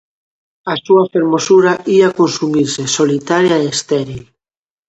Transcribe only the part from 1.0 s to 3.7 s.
fermosura ía consumirse, solitaria e